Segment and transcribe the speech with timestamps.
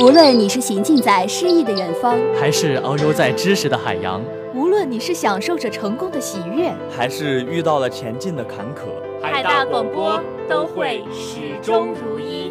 [0.00, 4.20] 无论你是行进在诗意的远方，还是遨游在知识的海洋；
[4.54, 12.47] 无论你是享受着成功的喜悦，还是遇到了前进的坎坷，海大广播都会始终如一。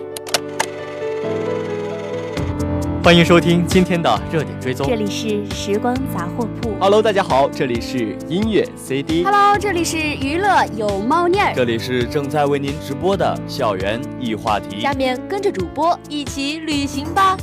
[3.07, 6.75] 欢迎收听今天的热点追踪，这里是时光杂货铺。
[6.77, 9.23] Hello，大家好，这里是音乐 CD。
[9.23, 11.53] Hello，这里是娱乐有猫腻儿。
[11.55, 14.81] 这里是正在为您直播的校园异话题。
[14.81, 17.37] 下面跟着主播一起旅行吧。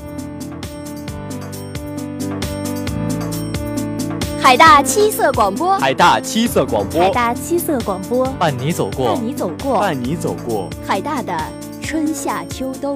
[4.42, 11.34] 海大七色广播，海大七色广播，海大七色广播，伴你走过，伴你走过，伴你走过海大的
[11.80, 12.94] 春夏秋冬。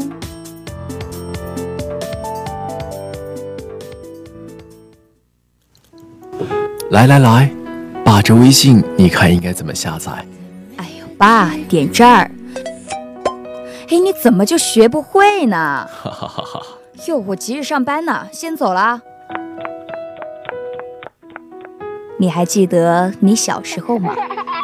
[6.91, 7.51] 来来来，
[8.03, 10.11] 爸，这微信你看应该怎么下载？
[10.79, 12.31] 哎呦，爸，点这儿。
[13.91, 15.87] 哎，你怎么就学不会呢？
[15.87, 16.63] 哈哈哈哈哈。
[17.07, 19.03] 哟，我急着上班呢，先走了。
[22.17, 24.15] 你还记得你小时候吗？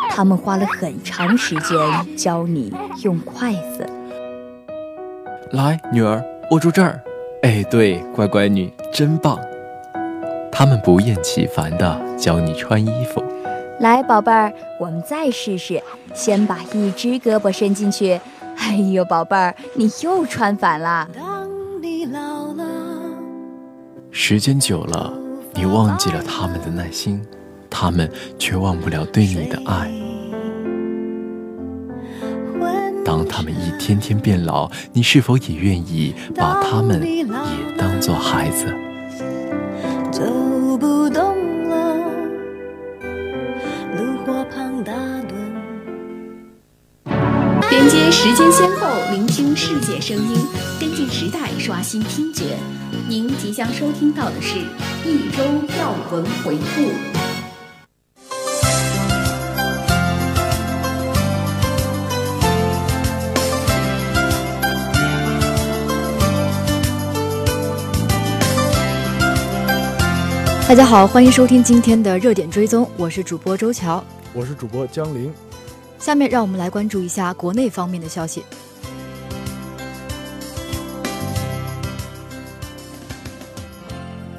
[0.08, 1.78] 他们花了很长时间
[2.16, 3.86] 教你用筷子。
[5.50, 6.98] 来，女儿，握住这儿。
[7.42, 9.38] 哎，对，乖乖女，真棒。
[10.56, 13.20] 他们不厌其烦的教你穿衣服，
[13.80, 15.82] 来，宝贝儿，我们再试试，
[16.14, 18.20] 先把一只胳膊伸进去。
[18.56, 21.08] 哎呦，宝贝儿，你又穿反了。
[24.12, 25.12] 时间久了，
[25.54, 27.20] 你忘记了他们的耐心，
[27.68, 29.90] 他们却忘不了对你的爱。
[33.04, 37.26] 当他们一天天变老，你是否也愿意把他们也
[37.76, 38.72] 当做孩子？
[40.14, 40.22] 走
[40.78, 41.98] 不动了，
[43.96, 44.92] 炉火旁打
[45.24, 45.34] 盹。
[47.68, 50.38] 连接时间先后，聆听世界声音，
[50.78, 52.44] 跟进时代，刷新听觉。
[53.08, 54.56] 您即将收听到的是
[55.04, 55.42] 一周
[55.80, 57.13] 要闻回顾。
[70.74, 74.02] 大家好，欢迎收听今天的热点追踪，我是主播周乔，
[74.32, 75.32] 我是主播江林。
[76.00, 78.42] 下面让我们来关注一下国内方面的消息。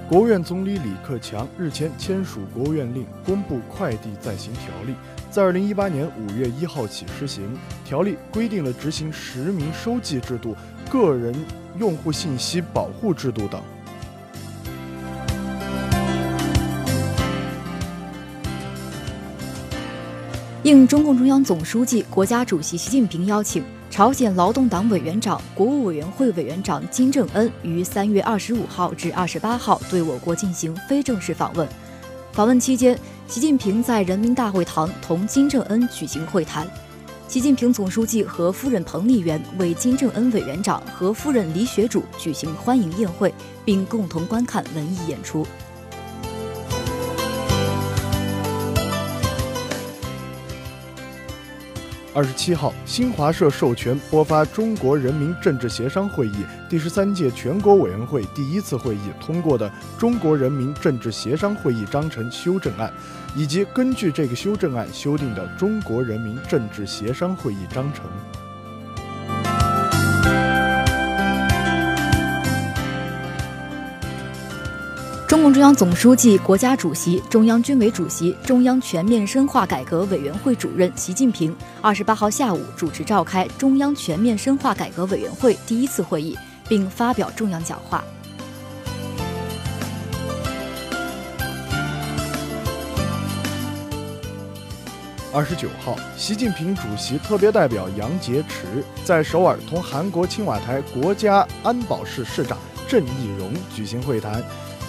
[0.10, 4.92] 国务院总理李克强日前签署国务院令，公布《快递暂行条例》，
[5.32, 7.50] 在二零一八年五月一号起施行。
[7.86, 10.54] 条例规定了执行实名收寄制度、
[10.92, 11.34] 个人
[11.80, 13.62] 用户信息保护制度等。
[20.66, 31.70] 应中共中央总书记、国家主席习近平邀请，朝鲜劳动党委员长、国务委员会委员长金正恩于三月二十五号至二十八号对我国进行非正式访问。
[32.32, 36.66] 访问期间，习近平在人民大会堂同金正恩举行会谈。
[37.28, 43.32] 习近平总书记和夫人彭丽媛为金正恩委员长和夫人李雪主举行欢迎宴会，
[43.64, 45.46] 并共同观看文艺演出。
[52.16, 62.90] 二十七号，新华社授权播发中国人民政治协商会议第十三届全国委员会第一次会议通过的《中国人民政治协商会议章程修正案》，
[63.38, 68.06] 以及根据这个修正案修订的《中国人民政治协商会议章程》。
[75.36, 86.38] 中共中央总书记、国家主席、中央军委主席、中央全面深化改革委员会主任习近平，二十八号下午主持召开中央全面深化改革委员会第一次会议，
[86.70, 88.02] 并发表重要讲话。
[95.34, 102.58] 二十九号，习近平主席特别代表杨洁篪在首尔同韩国青瓦台国家安保室市长
[102.88, 104.42] 郑义荣举行会谈。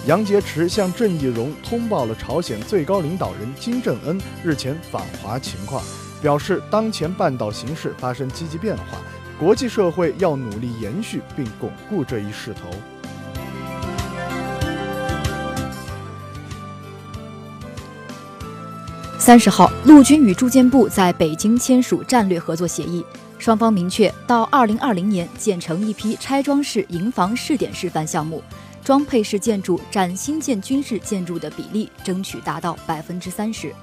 [0.05, 5.83] 杨洁篪向郑义溶通报了朝鲜最高领导人金正恩日前访华情况，
[6.21, 8.99] 表示当前半岛形势发生积极变化，
[9.37, 12.61] 国际社会要努力延续并巩固这一势头。
[19.19, 23.05] 三十号，陆军与住建部在北京签署战略合作协议，
[23.37, 28.41] 双方明确到二零二零年建成一批拆装式营房试点示范项目。
[28.87, 33.75] 装配式建筑占新建军事建筑的比例，争取达到百分之三十。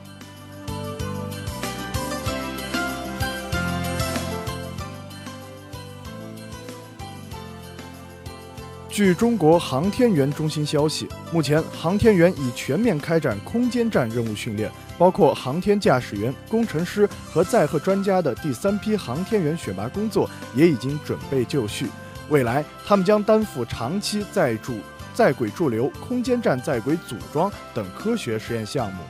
[8.88, 21.88] 据中国航天员中心消息，目前航天员已全面开展空间站任务训练，包括航天驾驶员、工程师和载荷专家的第三批航天员选拔工作也已经准备就绪。
[22.30, 24.72] 未来，他们将担负长期在驻。
[25.14, 29.02] 在轨驻留、空间站在轨组装等科学实验项目。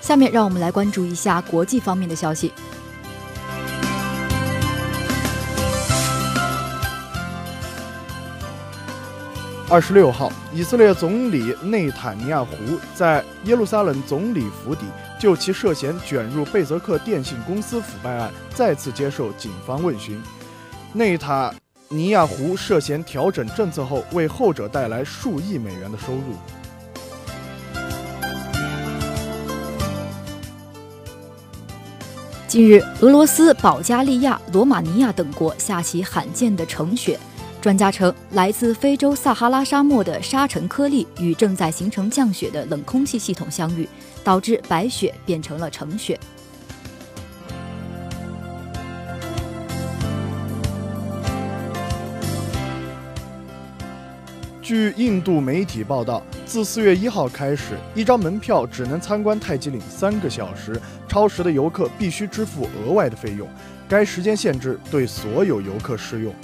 [0.00, 2.52] 下面让我们来关注一下国际方面的消息。
[9.70, 12.50] 二十六号，以色列总理内塔尼亚胡
[12.94, 14.84] 在耶路撒冷总理府邸。
[15.24, 20.22] 就其涉嫌卷入贝泽克电信公司腐败案，再次接受警方问询。
[20.92, 21.50] 内塔
[21.88, 26.34] 尼亚胡涉嫌调整政策后，为后者带来数亿美元的收入。
[32.46, 37.18] 近日，俄罗斯、保加利亚、罗马尼亚等国下起罕见的橙雪。
[37.64, 43.88] 专家称，来自非洲撒哈拉沙漠的沙尘颗粒与正在形成降雪的冷空气系统相遇，
[44.22, 46.20] 导致白雪变成了橙雪。
[54.60, 60.78] 据印度媒体报道，自四月一号开始，一张门票只能参观泰姬陵三个小时，
[61.08, 63.48] 超时的游客必须支付额外的费用。
[63.88, 66.34] 该时间限制对所有游客适用。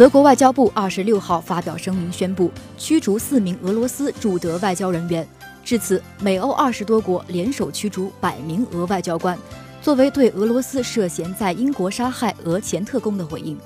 [0.00, 5.28] 德国外交部二十六号发表声明，宣布驱逐四名俄罗斯驻德外交人员。
[5.62, 9.38] 至此，美欧二十多国联手驱逐百名俄外交官，
[9.82, 13.58] 作为对俄罗斯涉嫌在英国杀害俄前特工的回应。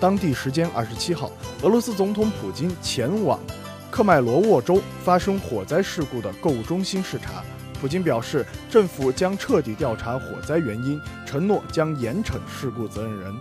[0.00, 3.38] 当地时间二十七号，俄罗斯总统普京前往
[3.90, 7.44] 克迈罗沃州发生火灾事故的购物中心视察。
[7.80, 13.32] 普京表示，政府将彻底调查火灾原因，承诺将严惩事故责任人。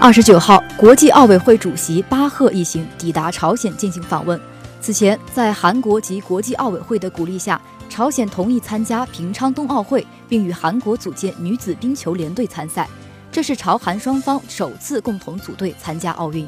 [0.00, 4.40] 二十九号，国际奥委会主席巴赫一行抵达朝鲜进行访问。
[4.80, 7.60] 此前，在韩国及国际奥委会的鼓励下。
[7.88, 12.88] 朝鲜同意参加平昌冬奥会，并与韩国组建女子冰球联队参赛，
[13.32, 16.46] 这是朝韩双方首次共同组队参加奥运。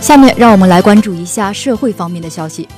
[0.00, 2.68] 下面让我们来关注一下社会方面的消息。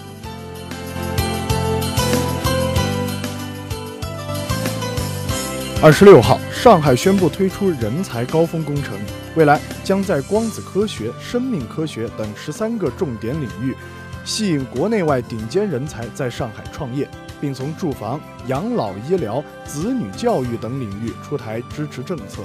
[5.82, 6.33] 二十六号。
[6.64, 8.99] 上海宣布推出人才高峰工程，
[9.37, 13.76] 未来将在光子科学、生命科学等十三个重点领域
[14.25, 17.06] 吸引国内外顶尖人才在上海创业，
[17.38, 22.43] 并从住房、养老、医疗、子女教育等领域出台支持政策。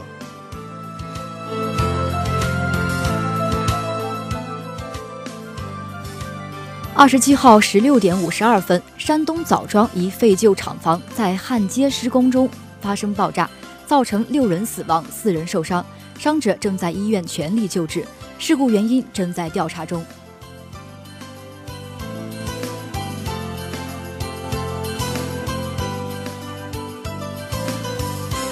[6.93, 12.49] 二十七号十六点五十二分，山东枣庄一废旧厂房在焊接施工中
[12.81, 13.49] 发生爆炸。
[13.89, 15.83] 造成六人死亡、四人受伤，
[16.19, 18.05] 伤者正在医院全力救治。
[18.37, 20.05] 事故原因正在调查中。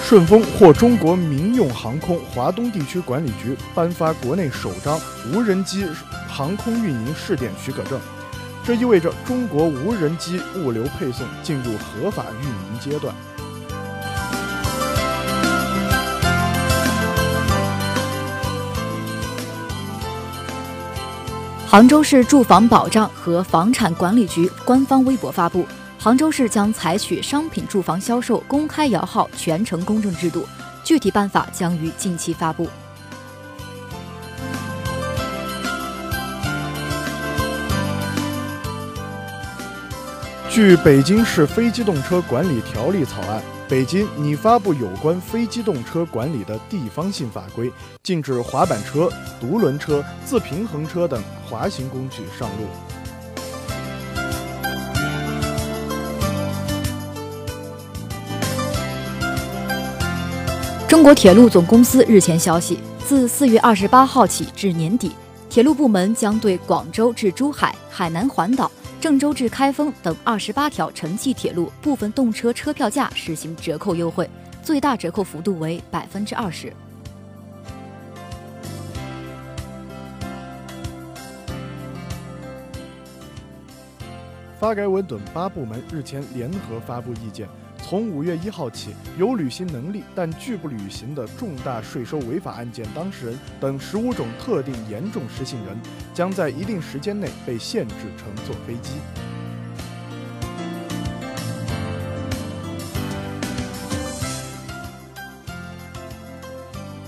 [0.02, 4.98] 顺丰获中国民用航空华东地区管理局颁发国内首张
[5.32, 5.84] 无人机
[6.26, 8.00] 航空运营试点许可证，
[8.66, 13.14] 这意味着中国无人机物流配送进入合法运营阶段。
[21.70, 25.66] 杭州市住房保障和房产管理局官方微博发布，
[25.98, 30.42] 杭州市将采取商品住房销售公开摇号全程公证制度，
[30.82, 32.66] 具体办法将于近期发布。
[40.48, 43.42] 据北京市非机动车管理条例草案。
[43.68, 47.70] 北京拟发布有关非机动车管理的地方性法规，
[48.02, 52.64] 禁止滑板车、独轮车、自平衡车等滑行工具上路。
[60.88, 65.12] 中国铁路总公司日前消息，自四月二十八号起至年底，
[65.50, 68.70] 铁路部门将对广州至珠海、海南环岛。
[69.00, 74.28] 郑州至开封等二十八条城际铁路部分动车车票价实行折扣优惠，
[74.62, 76.72] 最大折扣幅度为百分之二十。
[84.58, 87.48] 发改委等八部门日前联合发布意见。
[87.88, 95.68] 从五月一号起，有履行能力但拒不履行的重大税收违法案件当事人等十五种特定严重失信人，
[96.12, 98.90] 将在一定时间内被限制乘坐飞机。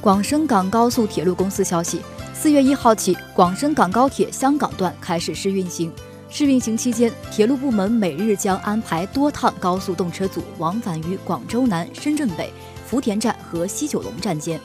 [0.01, 2.01] 广深港高速铁路公司消息，
[2.33, 5.93] 四月一号起，广深港高铁香港段开始试运行。
[6.33, 12.51] 试运行期间，铁路部门每日将安排多趟高速动车组往返于广州南、深圳北、
[12.87, 14.59] 福田站和西九龙站间。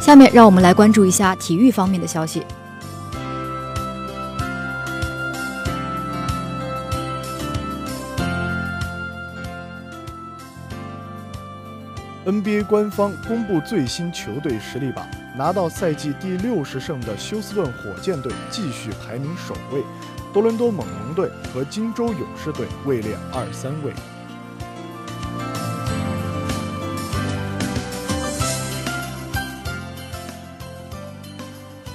[0.00, 2.42] 下面，让我们来关注一下体育方面的消息。
[12.30, 19.80] NBA 官方公布最新球队实力榜，拿到赛季第六十胜的休斯顿火箭队继续排名首位，
[20.30, 23.94] 多伦多猛龙队和金州勇士队位列二三位。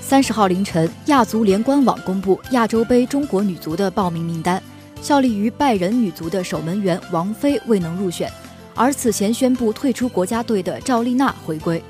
[0.02, 4.60] 三十号凌晨，亚足联官网公布亚洲杯中国女足的报名名单，
[5.00, 8.28] 效力于拜仁女足的守门员王菲未能入选。
[8.76, 11.82] 而此前宣布退出国家队的赵丽娜回归。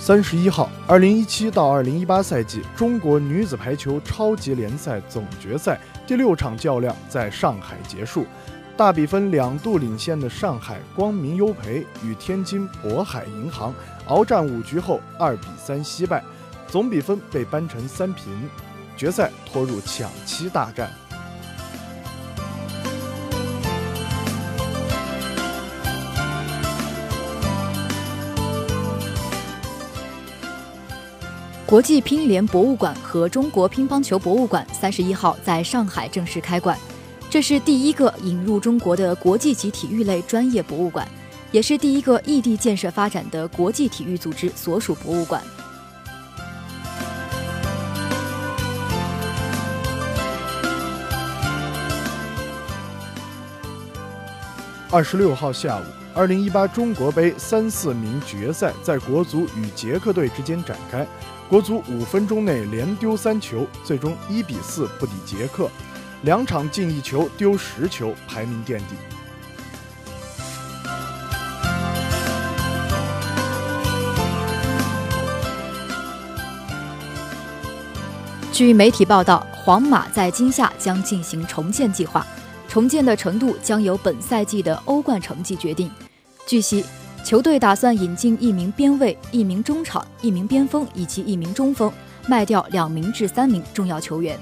[0.00, 8.24] 三十一号，二零一七到二零一八赛季中国女子排球超级联赛总决赛第六场较量在上海结束，
[8.76, 13.74] 大比分两度领先的上海光明优培与天津渤海银行
[14.06, 16.22] 鏖战五局后，二比三惜败。
[16.68, 18.24] 总比分被扳成三平，
[18.96, 20.90] 决赛拖入抢七大战。
[31.66, 36.78] 国际乒联博物馆和中国乒乓球博物馆三十一号在上海正式开馆，
[37.28, 41.06] 这是第一个引入中国的国际级体育类专业博物馆，
[41.50, 45.42] 也是第一个异地建设发展的国际体育组织所属博物馆。
[54.96, 55.82] 二十六号下午，
[56.14, 61.06] 二零一八中国杯三四名决赛在国足与捷克队之间展开。
[61.50, 65.70] 国足五分钟内连丢三球，最终一比四不敌捷克，
[66.22, 68.96] 两场进一球，丢十球，排名垫底。
[78.50, 82.26] 据媒体报道，皇马在今夏将进行重建计划。
[82.76, 85.90] 重建的程度将由本赛季的欧冠成绩决定。
[86.46, 86.84] 据悉，
[87.24, 91.90] 球队打算引进一名边卫、一名中场、一名边锋以及一名中锋，
[92.28, 94.38] 卖掉两名至三名重要球员。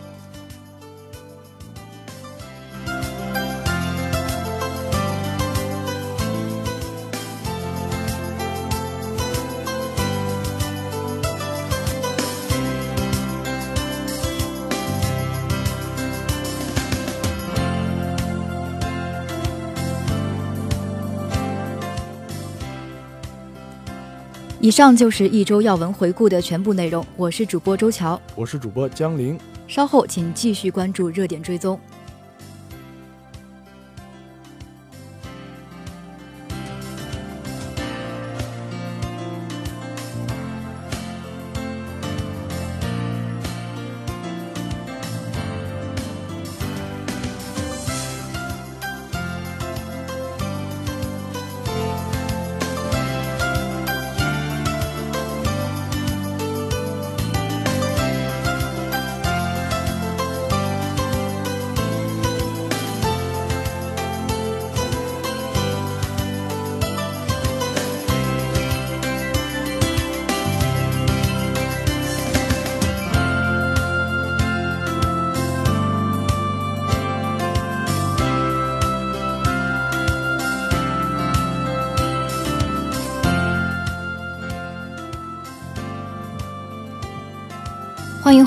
[24.65, 27.05] 以上就是一周要闻回顾的全部内容。
[27.19, 29.39] 我是主播周乔，我是主播江玲。
[29.69, 31.79] 稍后请继续关注热点追踪。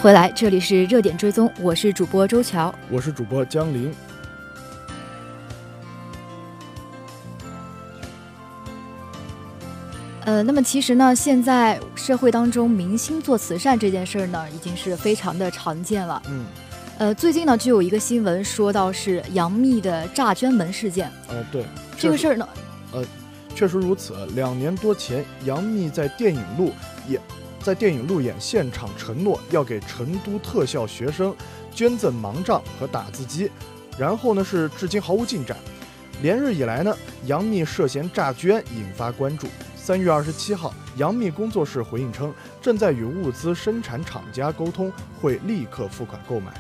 [0.08, 3.94] 回来，这里是热点追踪，我是主播周乔，我是主播江林。
[10.24, 16.24] 呃，那么其实呢，现在社会当中，明星做慈善这件事儿呢，已经是非常的常见了。
[16.30, 16.46] 嗯，
[17.00, 21.12] 呃，最近呢，就有一个新闻说到是杨幂的诈捐门事件。
[21.28, 21.66] 呃，对，
[21.98, 22.48] 这个事儿呢，
[22.94, 23.04] 呃，
[23.54, 24.14] 确实如此。
[24.36, 26.72] 两年多前，杨幂在电影路
[27.10, 27.20] 演。
[27.68, 31.36] 在电影路演现场承诺要给成都特效学生
[31.70, 33.52] 捐赠盲杖和打字机，
[34.00, 35.58] 然后呢是至今毫无进展。
[36.22, 36.96] 连日以来呢，
[37.26, 39.48] 杨幂涉嫌诈捐引发关注。
[39.76, 46.54] 三月二十七号，杨幂工作室回应称，正在与物资生产厂家沟通，会立刻付款购买。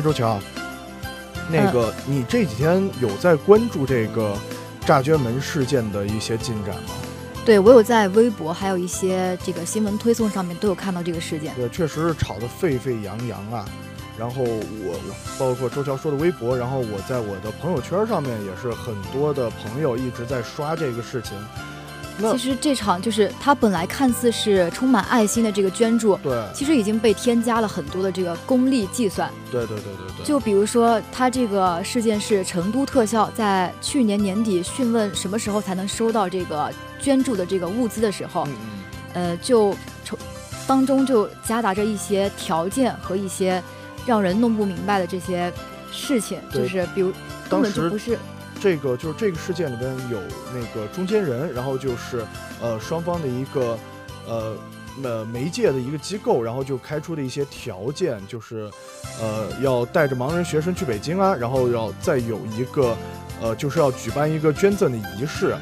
[0.00, 0.38] 周乔，
[1.50, 4.34] 那个你这几天有在关注这个
[4.86, 6.90] 诈捐门事件的一些进展吗？
[7.44, 11.54] 对，我有在微博，还有一些这个新闻推送上面都有看到这个事件。
[11.56, 13.64] 对，确实是吵得沸沸扬扬啊。
[14.18, 14.48] 然后我
[15.00, 21.32] 我包括周乔说的微博，然后我在我的朋友圈上面也是很多的朋友一直在刷这个事情。
[22.32, 29.30] 其实这场就是他本来看似是充满爱心的这个捐助，对，其实已经被添加了很多的这个功利计算。
[29.50, 30.24] 对对对对对。
[30.24, 38.46] 就比如说，他这个事件是成都特效在去年年底询问什么时候才能收到这个捐助的这个物资的时候，
[39.14, 39.74] 呃，就
[40.04, 40.18] 从
[40.66, 43.62] 当中就夹杂着一些条件和一些
[44.06, 45.50] 让人弄不明白的这些
[45.90, 47.12] 事情，就是比如
[47.48, 48.18] 根本就不是。
[48.60, 50.18] 这个就是这个事件里边有
[50.52, 52.22] 那个中间人，然后就是
[52.60, 53.78] 呃双方的一个
[54.28, 54.54] 呃
[55.02, 58.70] 呃媒介的一个机构，然后就开出的一些条件，就是
[59.20, 62.94] 呃要带着盲人学生去北京啊，然后要再有一个
[63.40, 65.56] 呃就是要举办一个捐赠的仪式。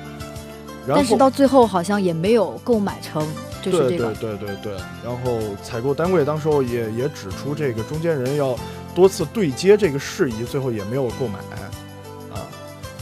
[0.91, 3.23] 但是到最后好像也没有购买成，
[3.63, 4.13] 就是这个。
[4.15, 4.73] 对对对对对，
[5.05, 8.59] 然后采购单位当时候也也指出这个中间人要
[8.95, 11.39] 多次对接这个事宜，最后也没有购买。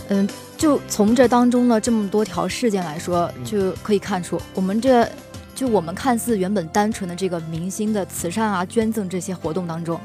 [0.08, 5.06] 嗯，就从这当中的这么多条事件来说，就可以看出，我们这
[5.54, 10.00] 就我们看似原本单纯的这个明星的慈善啊、捐赠这些活动当中，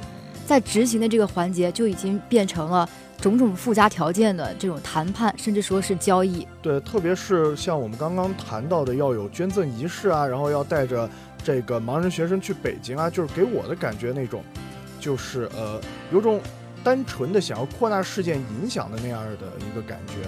[0.46, 2.88] 在执行的这个环节就已经变成了
[3.20, 6.48] 种种附加条件的这种谈判，甚至说是交易。
[6.64, 11.08] 对，特别是像我们刚刚谈到的，要有捐赠仪式啊，然后要带着
[11.44, 14.44] 这个盲人学生去北京啊，就是给我的感觉那种，
[15.00, 15.80] 就是呃，
[16.12, 16.42] 有种。
[16.84, 20.28] 单纯的想要扩大事件影响的那样的一个感觉，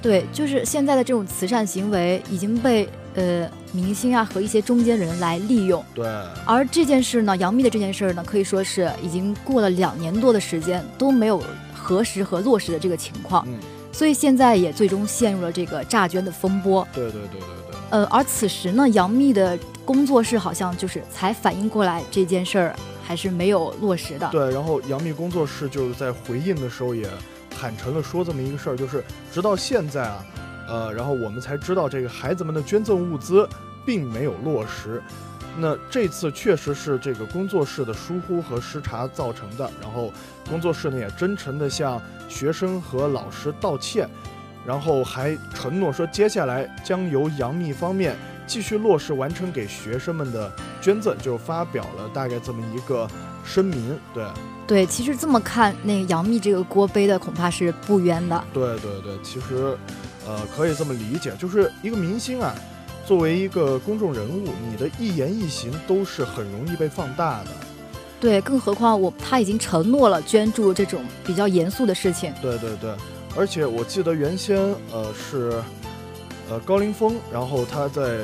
[0.00, 6.06] 对，就是现在的这种慈善行为已经被呃明星啊和一些中间人来利用，对，
[6.44, 11.42] 而这件事呢，杨幂的这件事呢，可以说是已经过了两年多的时间都没有
[11.74, 13.58] 核实和落实的这个情况，嗯，
[13.92, 22.76] 所以现在也最终陷入了这个诈捐的风波，对对对对对，呃，而此时呢，杨幂的工作室好像就是才反应过来这件事儿。
[23.08, 24.28] 还是没有落实的。
[24.30, 27.08] 对，然后杨幂工作室就是在回应的时候也
[27.48, 30.22] 坦诚了说这么一个事儿，就是直到现在啊，
[30.68, 33.48] 呃，然后我们才知道这个孩子们的捐赠物资
[33.86, 35.02] 并没有落实。
[35.56, 39.70] 那这次确实是这个工作室的疏忽和失察造成的。
[39.80, 40.12] 然后
[40.46, 44.06] 工作室呢也真诚的向学生和老师道歉，
[44.66, 48.14] 然后还承诺说接下来将由杨幂方面。
[48.48, 53.06] 继续落实完成给学生们的捐赠，就发表了大概这么一个
[53.44, 53.96] 声明。
[54.14, 54.26] 对
[54.66, 58.42] 对，其实这么看，那杨幂这个锅背的恐怕是不冤的。
[58.54, 59.76] 对对对，其实，
[60.26, 62.54] 呃，可以这么理解，就是一个明星啊，
[63.06, 67.50] 作为一个公众人物，你的一言一行都是很容易被放大的。
[68.18, 72.32] 对，更何况我他已经承诺了捐助这种比较严肃的事情。
[72.42, 72.92] 对对对，
[73.36, 74.56] 而且我记得原先
[74.90, 75.52] 呃是。
[76.50, 78.20] 呃，高凌风，然后他在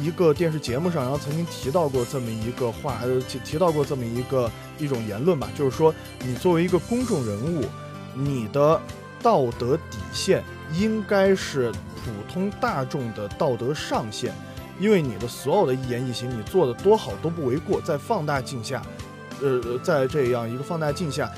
[0.00, 7.64] 一个电视节目上，然后曾经提到过这么一个话，提提到过这么一个一种言论吧，就是说，你作为一个公众人物，
[8.12, 8.80] 你的
[9.22, 14.34] 道德底线应该是普通大众的道德上限，
[14.80, 18.82] 因为你的所有的一言一行，你做的多好都不为过，在放大镜下，
[19.40, 21.30] 呃，在这样一个放大镜下，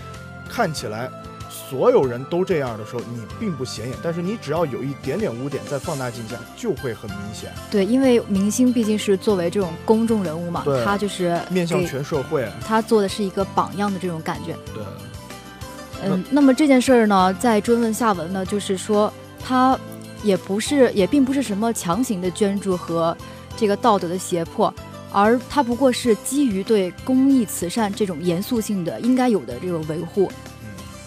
[0.48, 1.10] 看起来。
[1.50, 3.96] 所有人都这样的时候，你并不显眼。
[4.02, 7.50] 但是你只要有一点点污点，在放大镜下就会很明显。
[7.70, 14.54] 对，因为明星毕竟是作为这种公众人物嘛，他就是面向全社会，他做的是一个榜样的这种感觉。
[14.74, 14.82] 对，
[16.04, 19.78] 嗯，那么这件事儿呢，在追问下文呢，就是说他
[20.22, 23.16] 也不是，也并不是什么强行的捐助和
[23.56, 24.72] 这个道德的胁迫，
[25.12, 30.30] 而他不过是基于对公益慈善这种严肃性的应该有的这个维护。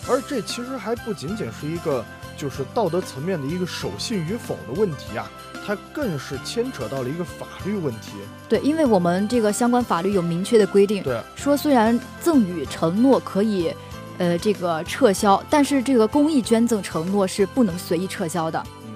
[0.10, 2.04] 而这其实还不仅仅是一个
[2.36, 5.30] 就是道德层面的一个守信与否的问题啊，
[5.66, 8.14] 它更是牵扯到了一个法律问题。
[8.48, 13.72] 对，因为我们这个相关法律有明确的规定，对，说虽然赠与承诺可以，
[14.18, 18.64] 呃，这个撤销，但是这个公益捐赠承诺是不能随意撤销的。
[18.88, 18.96] 嗯，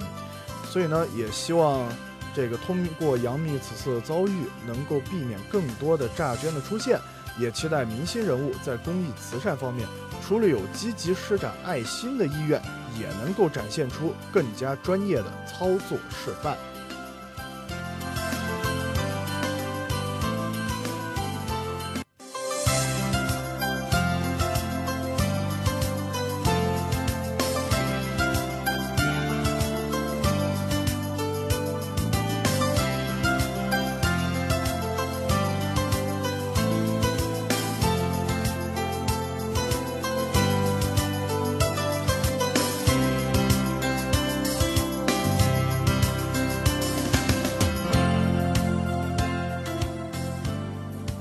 [0.68, 1.88] 所以呢，也希望
[2.34, 4.32] 这个通过杨幂此次遭遇，
[4.66, 6.98] 能够避免更多的诈捐的出现。
[7.40, 9.88] 也期待明星人物在公益慈善方面，
[10.26, 12.62] 除了有积极施展爱心的意愿，
[13.00, 16.58] 也能够展现出更加专业的操作示范。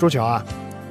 [0.03, 0.45] 周乔啊，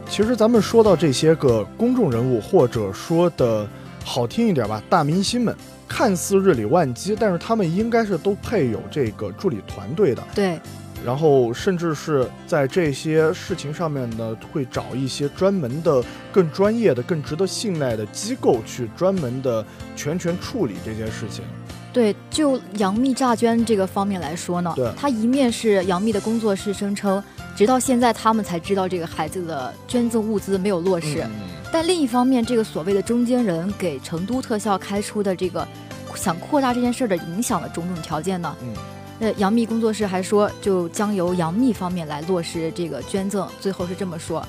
[0.10, 3.68] 其实咱们说到这些个公众人物，或者说的
[4.06, 5.54] 好听一点吧，大明星们
[5.86, 10.24] 看似日理万机，但是他们应该是都配有这个助理团队的。
[10.34, 10.58] 对。
[11.04, 21.44] 然后甚至是在这些事情上面呢，会找一些专门的、更专业的、更值得信赖的机构去专门的全权处理这件事情。
[21.92, 27.22] 对，就杨幂诈捐这个方面来说呢，对，他一面是杨幂的工作室声称。
[27.56, 31.26] 直到现在，他们才知道这个孩子的捐赠物资没有落实。
[31.72, 35.68] 但另一方面，这个所谓的中间人给成都特效开出的这个
[36.16, 38.56] 想扩大这件事儿的影响的种种条件呢？
[38.62, 38.74] 嗯，
[39.22, 43.48] 呃，杨幂工作室还说，就将由杨幂方面来落实这个捐赠。
[43.60, 44.46] 最后是这么说，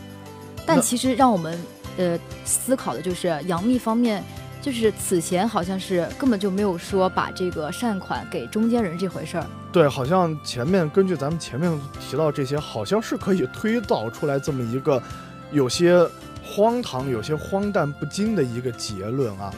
[0.64, 1.58] 但其实让我们
[1.96, 4.22] 呃思考的就是杨幂方面。
[4.62, 9.44] 就是此前好像是根本就没有说把这个善款给中间人这回事儿。
[9.72, 15.02] 对，好像前面根据咱们前面提到这些，好像是可以推导出来这么一个
[15.50, 15.98] 有些
[16.44, 19.52] 荒唐、有些荒诞不经的一个结论啊。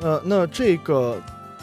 [0.00, 1.18] 呃，那这个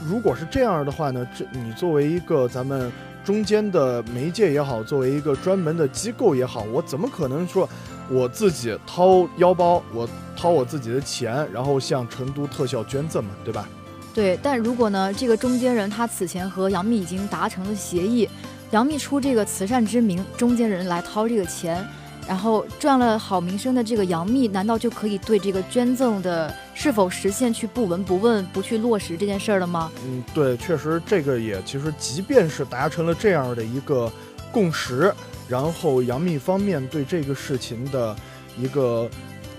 [0.05, 2.91] 如果是这样的话呢，这你作为一个咱们
[3.23, 7.67] 中间的媒介也好，作为一个专门的机构也好，我怎么可能说？
[8.09, 13.67] 我自己掏腰包，我掏我自己的钱，然后向成都特效捐赠嘛，对吧？
[14.13, 18.29] 对，但如果呢，这个中间人他此前和杨幂已经达成了协议，
[18.71, 21.85] 杨幂出这个慈善之名，中间人来掏这个钱，
[22.27, 29.91] 然后赚了好名声的这个杨幂，难道就可以对这个捐赠的是否实现去不闻不问、不去落实这件事儿了吗？
[30.05, 34.09] 嗯，对，确实这个也其实，即便是达成了这样的一个
[34.51, 35.11] 共识。
[35.47, 38.15] 然后杨幂方面对这个事情的
[38.57, 39.09] 一个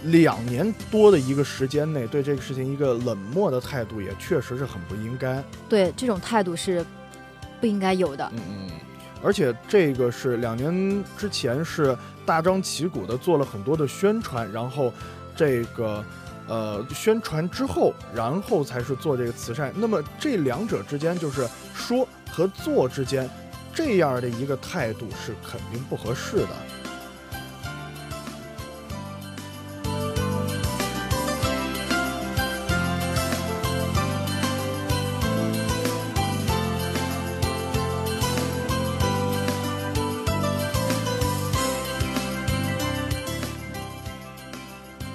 [0.05, 5.43] 两年多的一个时间内对这个事情一个冷漠的态度，也确实是很不应该。
[5.69, 6.85] 对这种态度是
[7.61, 8.29] 不应该有的。
[8.35, 8.71] 嗯嗯
[9.23, 11.97] 而且这个是两年之前是
[12.27, 14.93] 大张旗鼓的做了很多的宣传，然后
[15.35, 16.05] 这个
[16.47, 19.73] 呃宣传之后，然后才是做这个慈善。
[19.75, 23.29] 那么这两者之间就是说和做之间。
[23.77, 26.49] 这样的一个态度是肯定不合适的。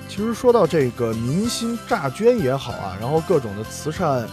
[0.07, 4.23] 其实说到这个民心诈捐也好啊，然后各种的慈善，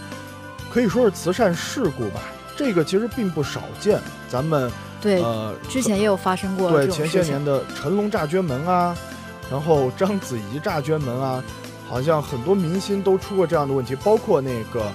[0.71, 2.19] 可以说是慈善事故吧。
[2.59, 4.69] 这个其实并不少见，咱们
[4.99, 8.93] 对呃之前也有发生过对前些年的成龙诈捐门啊，
[9.49, 11.41] 然后章子怡诈捐门啊，
[11.87, 14.91] 好像很多明星都出过这样的问题，包括那个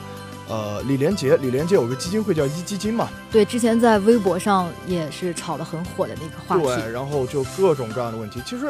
[0.46, 8.66] 呃李连杰，李连杰有个基金会叫壹基金嘛，对之前在微博上也是炒得很火的那个话题，对然后就各种各样的问题，其实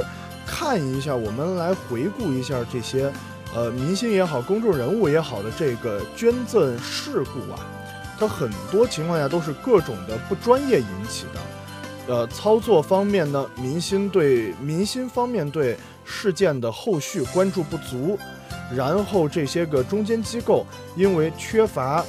[0.46, 3.12] 看一下我们来回顾一下这些
[3.56, 7.58] 呃明星也好公众人物也好的这个捐赠事故啊。
[8.28, 18.18] 很多情况下都是各种的不专业引起的，呃，操作方面呢，民心对民心方面对事件的后续关注不足，
[18.74, 22.04] 然后这些个中间机构因为缺乏，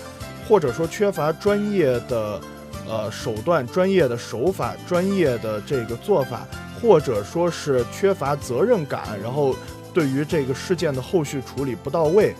[0.47, 2.39] 或者说缺乏专业的
[2.87, 6.45] 呃手段、专业的手法、专业的这个做法，
[6.81, 9.55] 或者说是缺乏责任感，然后
[9.93, 12.33] 对于这个事件的后续处理不到位。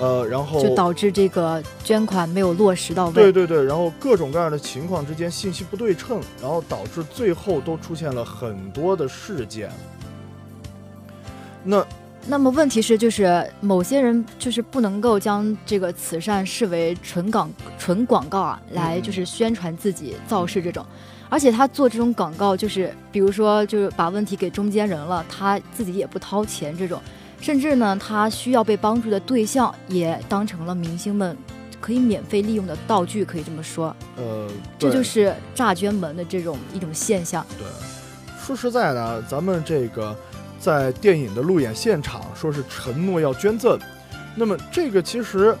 [0.00, 3.12] 呃，然后就导致这个捐款没有落实到位。
[3.14, 9.70] 对对对，然后各种各样的情况之间信息不对称，然后导致最后都出现了很多的事件。
[11.64, 11.84] 那
[12.26, 20.84] 那么问题是，就是某些人就是不能够将这个慈善视为纯广纯广告啊，来就是宣传自己造势这种，
[21.28, 27.00] 而且他做这种广告就是，比如说就是把问题给中间人了，他自己也不掏钱这种。
[27.42, 31.36] 甚至呢，他需要被帮助的对象也当成了明星们
[31.80, 33.94] 可以免费利用的道具，可以这么说。
[34.16, 37.44] 呃，这就是诈捐门的这种一种现象。
[37.58, 37.66] 对，
[38.40, 40.16] 说实在的，咱们这个
[40.60, 43.76] 在电影的路演现场说是承诺要捐赠，
[44.36, 45.52] 那么这个其实，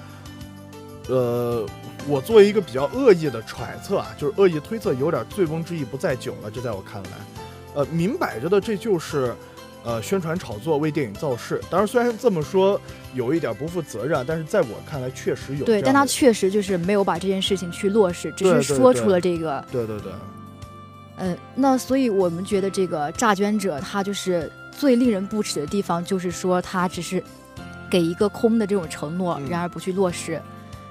[1.08, 1.66] 呃，
[2.06, 6.50] 我作为一个比较恶意的揣测啊，就是恶意推测，有点醉翁之意不在酒了。
[6.52, 7.10] 这在我看来，
[7.74, 9.34] 呃，明摆着的，这就是。
[9.84, 12.80] 呃，宣传炒作为电影造势，当然虽然这么说
[13.14, 15.64] 有一点不负责任，但是在我看来确实有。
[15.64, 19.64] 对，但他确实就是没有把这件事情去落实，只是说出了这个。
[19.72, 20.12] 对对对。
[21.16, 27.22] 呃，那所以我们觉得这个诈捐者他就是最令人不齿的地方，就是说他只是
[27.90, 30.40] 给一个空的这种承诺，然而不去落实。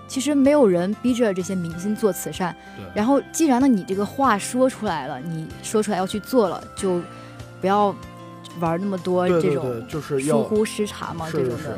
[0.06, 2.54] 其实没有人逼着这些明星做慈善。
[2.76, 2.84] 对。
[2.94, 7.00] 然后，既然呢你这个话说出来了，你说出来要去做了，就
[7.62, 7.96] 不要。
[8.62, 11.78] 玩那么多这种就是疏忽失察嘛，这种的，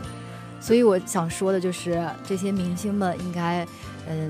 [0.61, 3.65] 所以我想说的就是，这些明星们应该，
[4.07, 4.29] 嗯，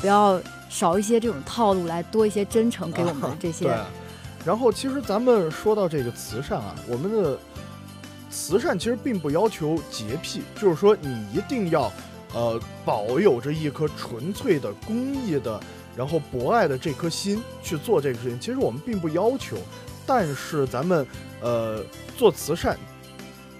[0.00, 3.74] 不要少一些这种套路，来多一些真诚给我们这些。
[4.44, 7.38] 然后，其实咱们说到这个慈善啊，我们的
[8.30, 11.90] 慈善其实并不要求洁癖，就是说你一定要
[12.34, 15.58] 呃保有着一颗纯粹的公益的，
[15.96, 18.38] 然后博爱的这颗心去做这个事情。
[18.40, 19.56] 其实我们并不要求，
[20.06, 21.06] 但是咱们。
[21.42, 21.82] 呃，
[22.16, 22.78] 做慈善，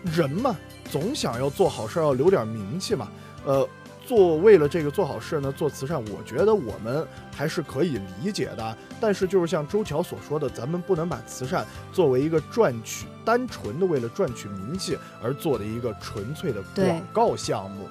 [0.04, 0.56] 人嘛，
[0.90, 3.08] 总想要做好事要留点名气嘛。
[3.44, 3.68] 呃，
[4.06, 8.76] 做为了这个做好事呢，做慈善，我觉得我们还是可以理解的。
[9.00, 17.88] 但是就是像周桥所说的，咱们不能把慈善作为一个赚取，单纯的为了赚取名气而做的一个纯粹的广告项目。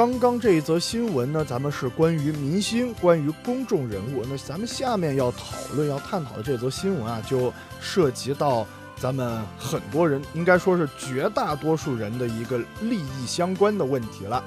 [0.00, 4.22] 刚刚这一则新闻呢，咱们是关于明星，关于公众人物。
[4.30, 14.42] 那咱们下面要讨论、要探讨的这则新闻啊，就涉及到咱们很多人，应该说是绝大多数人的一个利益相关的问题了。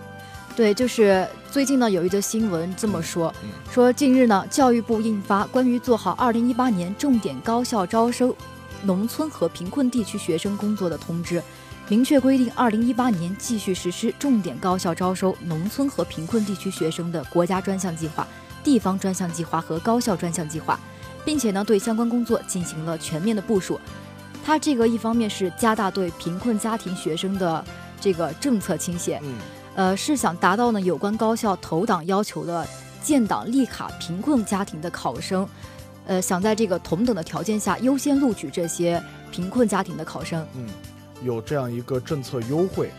[0.55, 3.31] 对，就是最近呢有一则新闻这么说：
[3.71, 8.35] 说近日呢，教育部印发关于做好二零一八年重点高校招收
[8.81, 11.39] 农村和贫困地区学生工作的通知。
[11.89, 18.25] 明确规定，二零一八年继续实施重点高校招收农村和贫困地区学生的国家专项计划、
[18.63, 20.79] 地方专项计划和高校专项计划，
[21.25, 23.77] 并且呢，对相关工作进行了全面的部署。
[24.45, 27.63] 他这个一方面是加大对贫困家庭学生的
[27.99, 29.21] 这个政策倾斜，
[29.75, 32.65] 呃，是想达到呢有关高校投档要求的
[33.03, 35.45] 建档立卡贫困家庭的考生，
[36.07, 40.69] 呃，想在这个同等的条件下优先录取这些贫困家庭的考生，嗯。
[41.23, 42.89] 有这样一个政策优惠。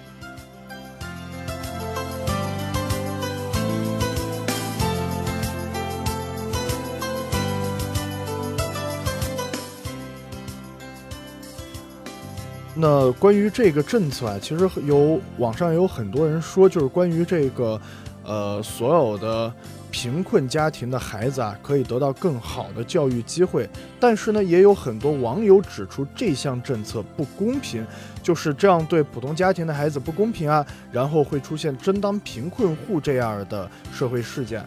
[12.77, 17.81] 那关于这个政策啊，其实有网上有很多人说，就是关于这个，
[18.25, 19.51] 呃，所有的
[19.93, 23.69] 贫困家庭的孩子啊，可以得到更好的教育机会。
[24.01, 27.87] 但是呢，也有很多网友指出这项政策不公平。
[28.25, 30.65] 就是这样，对普通家庭的孩子不公平啊！
[30.91, 34.61] 然后会出现争当贫困户这样的社会事件，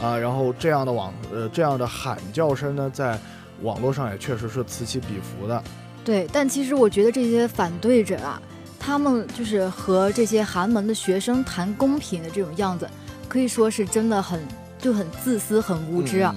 [0.00, 3.18] 啊，然后这样的网呃这样的喊叫声呢，在
[3.62, 5.60] 网络上也确实是此起彼伏的。
[6.04, 8.40] 对，但其实我觉得这些反对者啊，
[8.78, 12.88] 他们就是和这些寒门的学生谈公平的这种样子，
[13.28, 14.38] 可以说是真的很
[14.78, 16.32] 就很自私、很无知啊。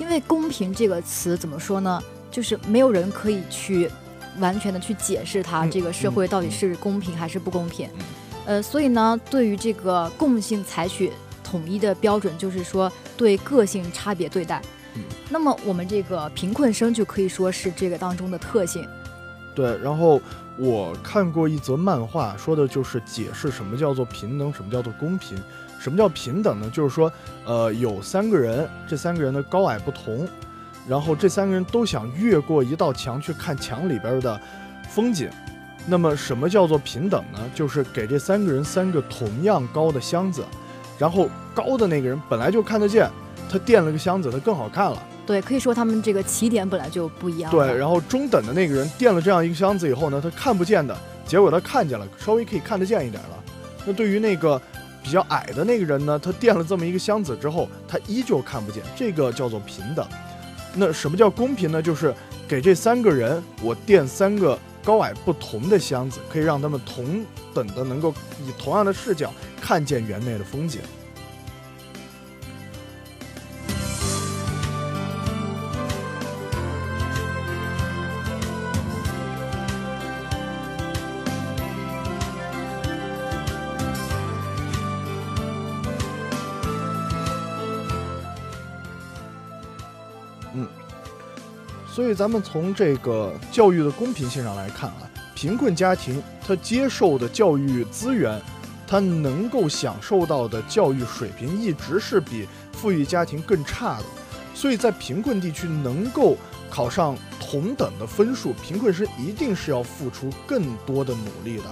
[0.00, 2.00] 因为“公平”这个词怎么说呢？
[2.28, 3.88] 就是没有人可以去。
[4.40, 7.88] 完全的去解释它，这个社会到底是公平还是不公平？
[8.46, 11.12] 呃，所以呢，对于这个共性采取
[11.44, 14.62] 统一的标准，就是说对个性差别对待。
[14.94, 15.02] 嗯。
[15.28, 18.86] 那么我们这个贫困生就可以说是这个当中的特性。
[19.54, 19.76] 对。
[19.78, 20.20] 然后
[20.58, 25.36] 我看过一则漫画，说的就是解释什么叫做平等，什么叫做公平，
[25.78, 26.70] 什么叫平等呢？
[26.72, 27.12] 就是说，
[27.44, 30.26] 呃，有三个人，这三个人的高矮不同。
[30.88, 34.40] 然后这三个人都想越过一道墙去看墙里边的
[34.88, 35.28] 风景。
[35.86, 37.38] 那么什么叫做平等呢？
[37.54, 40.42] 就是给这三个人三个同样高的箱子，
[40.98, 43.08] 然后高的那个人本来就看得见，
[43.50, 45.02] 他垫了个箱子，他更好看了。
[45.26, 47.50] 对，可以说他们这个起点本来就不一样。
[47.50, 50.94] 对，然后中等的那个人垫了这样一个箱子以后呢，他看不见的，
[51.26, 53.44] 结果他看见了，稍微可以看得见一点了。
[53.86, 54.60] 那对于那个
[55.02, 58.82] 比较矮的那个人呢，他垫了这么一个箱子之后，他依旧看不见。
[58.94, 60.06] 这个叫做平等。
[60.74, 61.82] 那什么叫公平呢？
[61.82, 62.12] 就是
[62.46, 68.12] 给这三个人，我垫三个高矮不同的箱子，可以让他们同等的能够
[68.46, 70.80] 以同样的视角看见园内的风景。
[91.98, 95.02] 所以咱们从这个教育的公平性上来看啊，
[95.34, 98.40] 贫困家庭他接受的教育资源，
[98.86, 104.04] 他能够享受到的教育水平一直是比富裕家庭更差的。
[104.54, 106.36] 所以在贫困地区能够
[106.70, 111.64] 考上同等的分数，贫困生一定是要付出更多的努力的。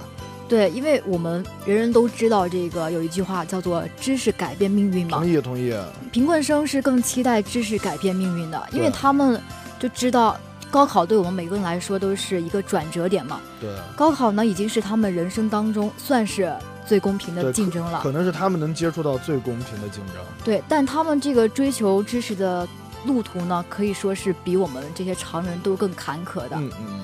[0.49, 5.73] 对，因为我们人人都知道这个有一句话叫做“知识改变命运”嘛，同意同意。
[6.11, 9.41] 贫困生是更期待知识改变命运的，因为他们。
[9.79, 10.37] 就知道
[10.69, 13.39] 高考对我们每个人来说都是一个转折点嘛。
[13.61, 13.69] 对。
[13.95, 16.51] 高考呢，已经是他们人生当中算是
[16.85, 18.01] 最公平的竞争了。
[18.03, 20.15] 可能是他们能接触到最公平的竞争。
[20.43, 22.67] 对，但他们这个追求知识的
[23.05, 26.55] 路途呢，可以说是比我们这些常人都更坎坷的。
[26.55, 27.03] 嗯嗯嗯。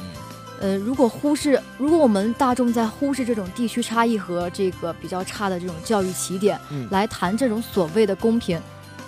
[0.62, 6.58] 呃，如果忽视，如果我们大众在忽视这种地区差异和这个比较差的这种教育起点，
[6.90, 8.60] 来谈这种所谓的公平。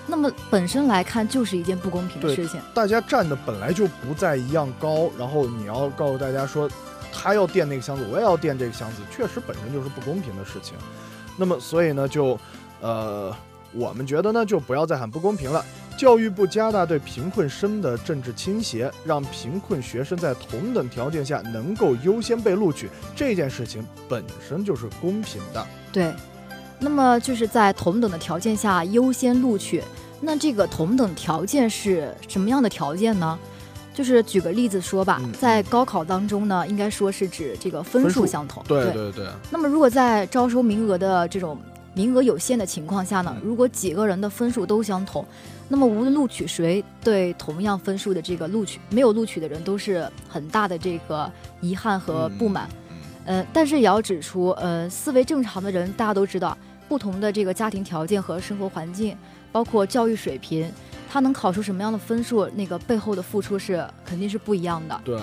[0.08, 2.62] 那么本身来看就是一件不公平的事情。
[2.74, 6.70] 大家站的本来就不再一样高，然后你要告诉大家说，
[7.12, 10.76] 他要垫那个箱子，我也要垫这个箱子，确实本身就是不公平的事情。
[11.38, 12.40] 那么所以呢，就
[12.82, 13.36] 呃，
[13.74, 15.64] 我们觉得呢，就不要再喊不公平了。
[15.98, 25.66] 教育部加大对贫困生的政治倾斜，让贫困学生在同等条件下能够优先被录取，这件事情本身就是公平的。
[25.92, 26.14] 对。
[26.80, 29.82] 那么就是在同等的条件下优先录取。
[30.22, 33.38] 那这个同等条件是什么样的条件呢？
[33.94, 38.64] 就是举个例子说吧，在高考当中呢，应该说是指这个分数相同。
[38.68, 39.28] 对对对。
[39.52, 41.58] 那么如果在招收名额的这种
[41.94, 45.26] 名额有限的情况下呢，如果几个人的分数都相同，
[45.70, 52.70] 那么无论录取谁，对同样分数的这个录取没有录取的人都是很大的这个遗憾和不满。
[53.26, 56.58] 嗯，但是也要指出，呃，思维正常的人，大家都知道，
[56.88, 59.18] 不同的这个家庭条件和生活环境，
[59.52, 60.72] 包括教育水平，
[61.10, 65.00] 他能考出什么样的分数，那个背后的付出是肯定是不一样的。
[65.04, 65.20] 对。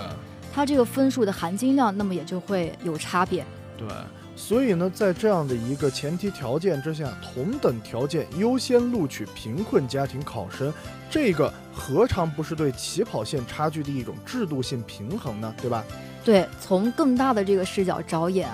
[0.55, 3.43] 他这个分数的含金量，那么也就会有差别。
[3.79, 3.87] 对。
[4.35, 10.73] 所以呢，在这样的一个前提条件之下，同等条件优先录取贫困家庭考生，
[11.11, 15.55] 这个何尝不是对起跑线差距的一种制度性平衡呢？
[15.61, 15.85] 对吧？
[16.25, 18.49] 对，从更大的这个视角着眼，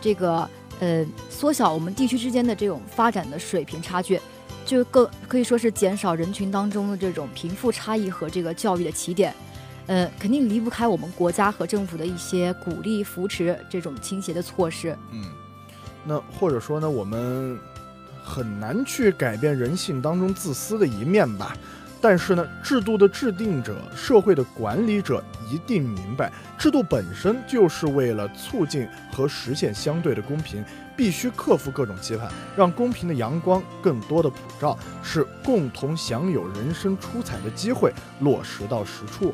[0.00, 0.48] 这个
[0.80, 4.20] 呃，缩小我们地区之间的这种发展的水平差距，
[4.66, 9.34] 就更可以说是减少人群当中的这种贫富差异和这个教育的起点，
[9.86, 14.96] 呃，肯定离不开我们国家和政府的一些鼓励扶持这种倾斜的措施。
[15.10, 15.24] 嗯，
[16.04, 17.58] 那或者说呢，我们
[18.22, 21.56] 很难去改变人性当中自私的一面吧？
[22.04, 30.62] 但是呢，制度的制定者、社会的管理者一定明白，制度本身就是为了促进和实现相对的公平，
[30.94, 37.90] 必须克服各种期盼，让公平的阳光更多的普照，是共同享有人生出彩的机会
[38.20, 39.32] 落实到实处。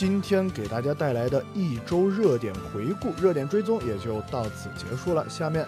[0.00, 5.28] 今天给大家带来的一周热点回顾、热点追踪也就到此结束了。
[5.28, 5.62] 下面，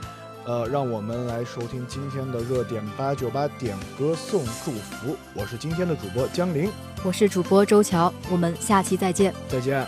[0.46, 5.14] 呃，让我们来收听今天的热点八九八点歌送祝福。
[5.34, 6.70] 我是今天的主播江林，
[7.04, 9.86] 我是主播周乔，我们下期再见，再见。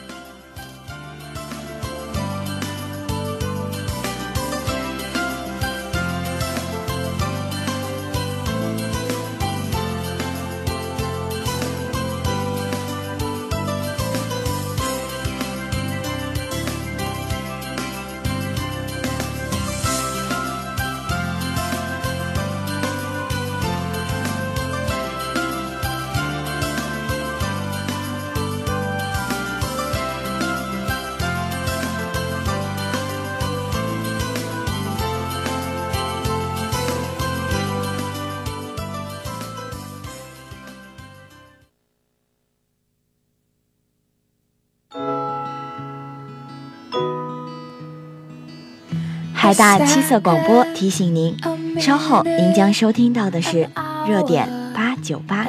[49.56, 51.36] 大七色广播提醒您，
[51.78, 53.68] 稍后您将收听到的是
[54.06, 55.46] 热点八九八。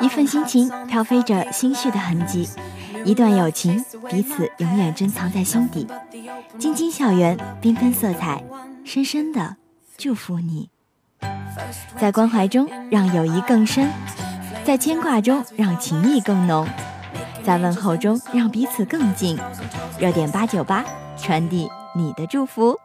[0.00, 2.48] 一份心情飘飞着心绪的痕迹。
[3.08, 5.86] 一段友情，彼此永远珍藏在心底。
[6.58, 8.44] 晶晶校园，缤纷色彩，
[8.84, 9.56] 深深的
[9.96, 10.68] 祝福你。
[11.98, 13.86] 在关怀中，让友谊更深；
[14.62, 16.66] 在牵挂中，让情谊更浓；
[17.46, 19.38] 在问候中，让彼此更近。
[19.98, 20.84] 热点八九八，
[21.16, 22.78] 传递你的祝福。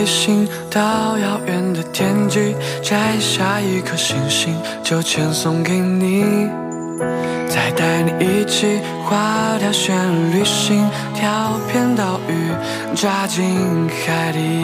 [0.00, 6.48] 飞行到遥远的天际，摘下一颗星星就遣送给你。
[7.46, 9.92] 再带你一起划条线，
[10.34, 13.44] 旅行，跳片岛屿，扎进
[14.06, 14.62] 海底，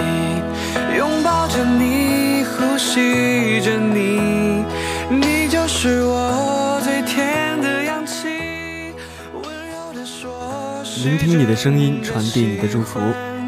[0.96, 4.64] 拥抱着你，呼吸着你。
[5.10, 8.28] 你就是我最甜的氧气，
[9.34, 12.98] 温柔的说声，聆听你的声音，传递你的祝福。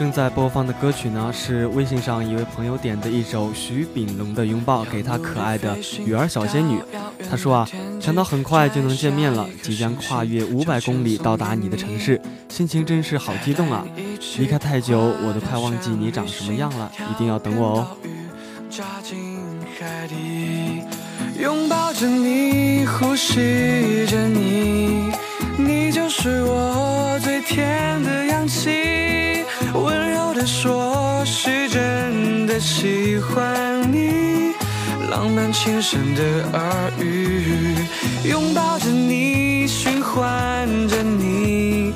[0.00, 5.76] 正在播放的歌曲呢，是微信上一位朋友点的一首徐秉龙的《拥抱》，给他可爱的
[6.06, 6.82] 雨儿小仙女。
[7.30, 7.68] 他说啊，
[8.00, 13.84] 想到很快就能见面了，即将跨越五百公里到达你的城市，心情真是好激动啊！
[14.38, 17.86] 离开太久，我都快忘记你长什么样了，一定要等我
[28.90, 29.29] 哦。
[29.74, 34.52] 温柔地说，是真的喜欢你，
[35.08, 36.22] 浪漫轻声的
[36.58, 37.74] 耳语，
[38.24, 41.92] 拥抱着你，循环着你，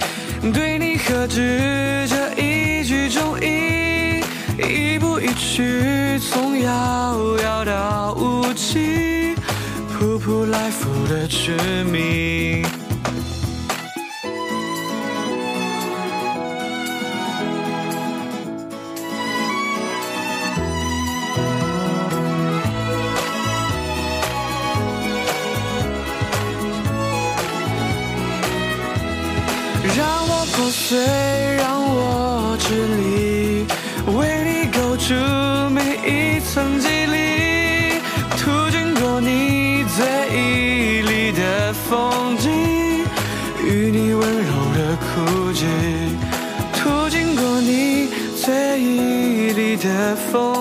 [0.52, 4.20] 对你何止这一句忠义，
[4.58, 9.34] 一步一曲，从遥遥到无期，
[9.98, 11.56] 扑扑来复的痴
[11.90, 12.83] 迷。
[30.86, 30.98] 最
[31.56, 33.64] 让我执迷，
[34.18, 35.14] 为你构筑
[35.70, 38.02] 每一层肌理，
[38.36, 42.50] 途经过你最绮丽的风景，
[43.66, 45.64] 与你温柔的枯寂，
[46.76, 48.08] 途经过你
[48.38, 50.53] 最绮丽的风。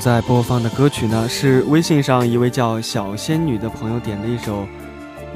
[0.00, 4.62] 在播放的歌曲呢，是微信上一位叫小仙女的朋友点的一首《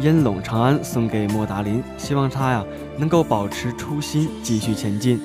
[0.00, 2.64] 烟笼长安》，送给莫达林，希望他呀
[2.96, 5.20] 能够保持初心，继续前进。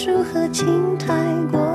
[0.00, 0.66] 树和青
[0.98, 1.06] 苔
[1.50, 1.65] 过。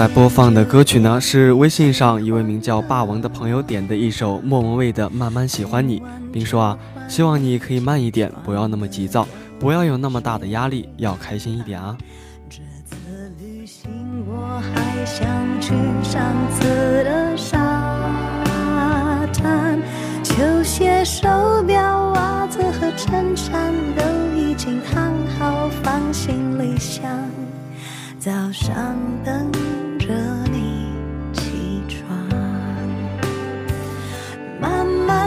[0.00, 6.00] 在播放的歌曲呢，是微信上一位名叫霸王的朋友点的一首莫文蔚的《慢慢喜欢你》，
[6.32, 9.28] 并说啊，希望你可以慢一点，不要那么急躁，
[9.58, 11.98] 不要有那么大的压力，要开心一点啊。
[20.64, 24.02] 鞋、手表、袜子和衬衫都
[24.34, 27.02] 已经烫好，放行李箱。
[28.18, 29.50] 早上等。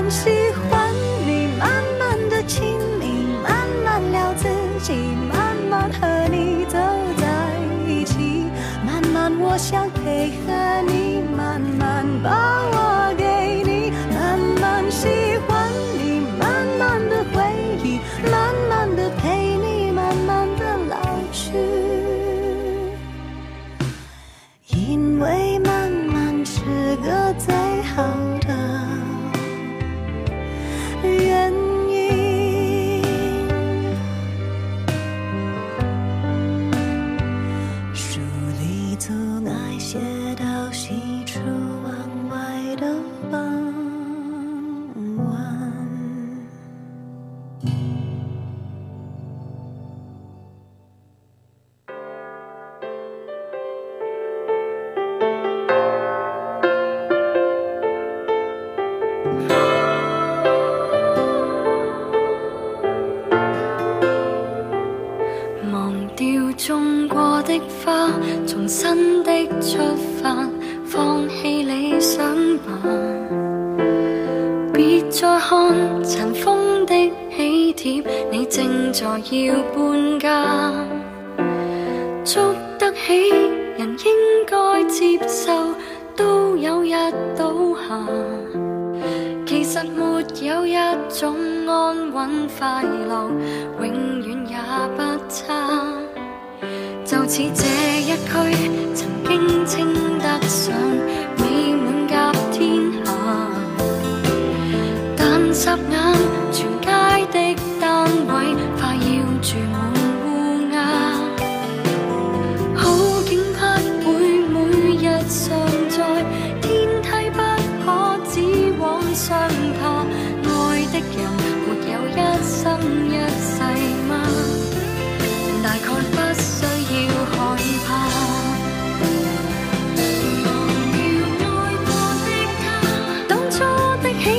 [0.10, 0.30] 喜
[0.70, 0.94] 欢
[1.26, 1.70] 你，慢
[2.00, 3.54] 慢的亲密，慢
[3.84, 4.48] 慢聊自
[4.82, 4.94] 己，
[5.30, 6.78] 慢慢和你走
[7.18, 8.46] 在一起，
[8.86, 10.52] 慢慢我想配合
[10.88, 12.32] 你，慢慢把
[12.72, 13.43] 我给。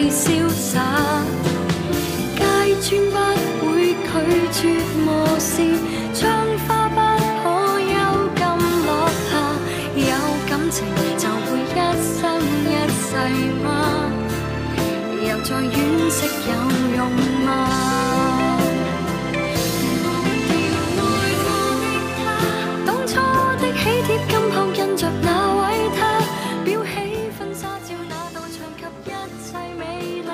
[0.10, 1.21] 潇洒。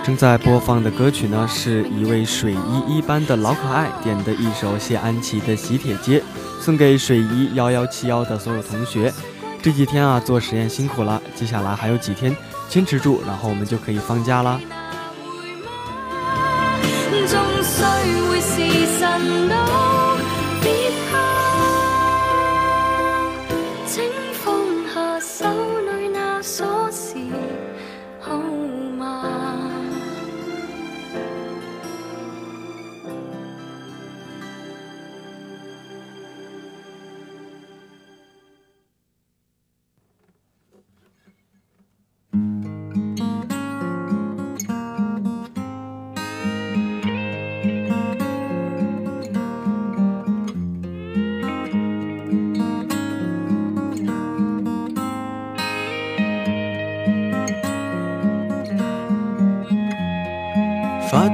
[0.07, 6.17] 正在播放的歌曲呢，是一位水一一班的老可爱点的一首谢安琪的《喜帖街》，
[6.61, 9.13] 送给水一幺幺七幺的所有同学。
[9.61, 12.33] 这几天啊，做实验辛苦了，接下来还有几天，
[12.69, 14.57] 坚持住，然后我们就可以放假啦。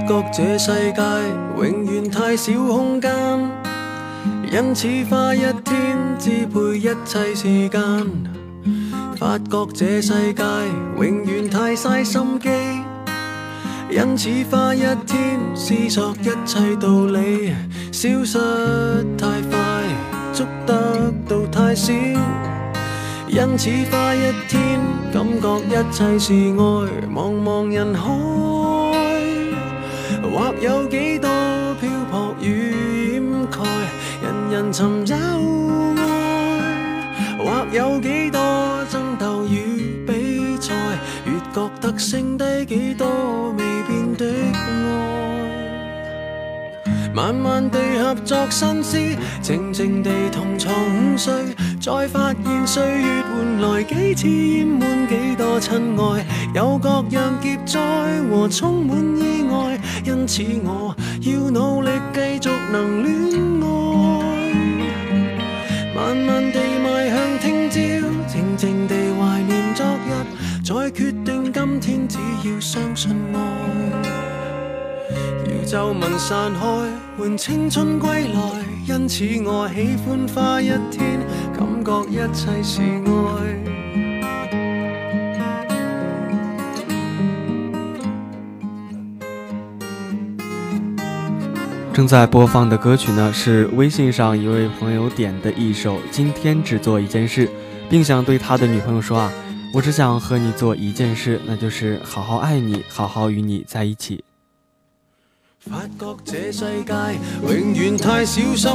[0.07, 1.01] 觉这世界
[1.55, 3.11] 永远太少空间，
[4.51, 7.79] 因此花一天支配一切时间。
[9.17, 10.43] 发觉这世界
[10.97, 12.49] 永远太嘥心机，
[13.89, 17.53] 因此花一天思索一切道理。
[17.93, 18.39] 消失
[19.17, 19.59] 太快，
[20.33, 21.93] 捉得到太少，
[23.29, 24.79] 因此花一天
[25.13, 28.62] 感觉一切是爱，茫茫人海。
[30.34, 31.29] 或有几多
[31.79, 33.21] 漂泊与掩
[33.51, 33.59] 盖，
[34.23, 36.73] 人人寻找爱；
[37.38, 40.73] 或有几多争斗与比赛，
[41.25, 43.57] 越觉得剩低几多未
[43.88, 44.25] 变的
[44.55, 45.49] 爱。
[47.13, 48.97] 慢慢地合作心思，
[49.39, 51.52] 静静地同床午睡。
[51.86, 56.25] 再发现岁月换来几次厌闷，几多亲爱，
[56.55, 57.77] 有各样劫灾
[58.31, 64.53] 和充满意外，因此我要努力继续能恋爱。
[65.93, 72.17] 慢慢地迈向听朝，静静地怀念昨日，再决定今天只
[72.49, 73.39] 要相信爱。
[75.49, 78.55] 要皱纹散开，换青春归来，
[78.88, 81.42] 因此我喜欢花一天。
[91.91, 97.45] 正在播放的歌曲呢，是微信上一位朋友点的一首《今天只做一件事》，
[97.89, 99.29] 并想对他的女朋友说啊，
[99.73, 104.23] 我只想和你做一件事，那就是好好爱你，好好与你在一起。
[105.63, 105.69] 世
[106.86, 108.69] 界永太小心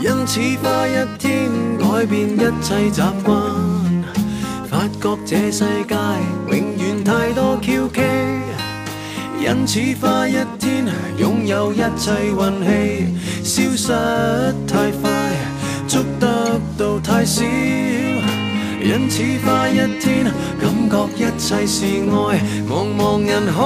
[0.00, 3.36] 因此花一天改变一切习惯，
[4.70, 5.94] 发觉这世界
[6.48, 8.00] 永远太多跷蹊。
[9.40, 10.86] 因此花一天
[11.18, 13.88] 拥有一切运气，消失
[14.68, 15.10] 太快，
[15.88, 17.42] 捉得到太少。
[17.44, 20.26] 因此花一天
[20.60, 23.60] 感觉一切是爱，茫茫人海，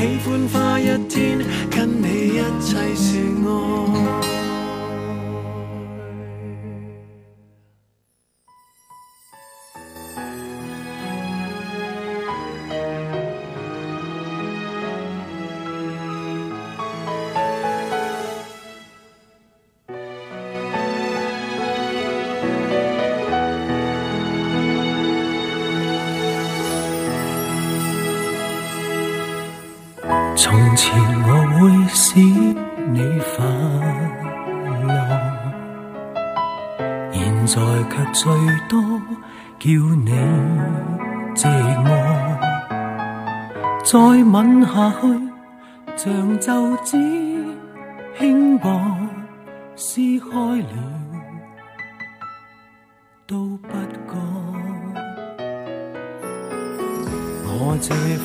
[0.00, 3.18] 喜欢花一天，跟你一切是
[4.32, 4.37] 爱。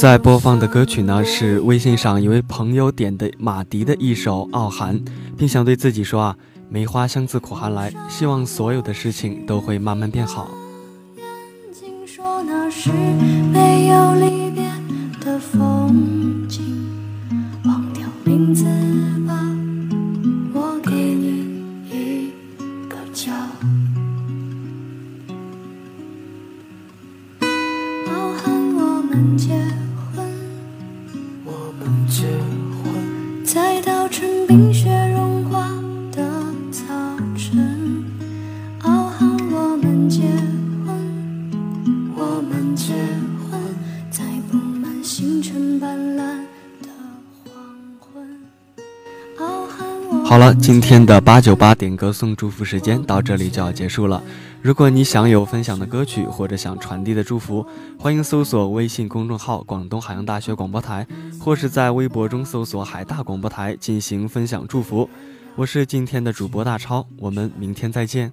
[0.00, 4.98] 在播放的歌曲呢，是微信上一位朋友点的马迪的一首《傲寒》，
[5.36, 6.34] 并想对自己说啊
[6.72, 10.50] ：“梅花香自苦寒来”，希望所有的事情都会慢慢变好。
[12.06, 14.62] 说那是没有离别
[15.20, 17.04] 的风景，
[17.66, 18.89] 忘掉名字。
[50.72, 54.22] 今天的八九八点歌送祝福时间到这里就要结束了。
[54.62, 57.66] 如果你想有分享的歌曲或者想传递的祝福，
[57.98, 61.04] 欢迎搜索微信公众号“广东海洋大学广播台”，
[61.42, 65.10] 或是在微博中搜索“海大广播台”进行分享祝福。
[65.56, 68.32] 我是今天的主播大超，我们明天再见。